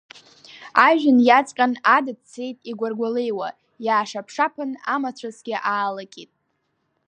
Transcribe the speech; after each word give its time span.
Ажәҩан 0.87 1.19
иаҵҟьан 1.27 1.73
адыд 1.95 2.19
цеит 2.31 2.57
игәаргәалеиуа, 2.69 3.49
иаашаԥшаԥын, 3.85 4.71
амацәысгьы 4.95 5.55
аалакьит. 5.73 6.31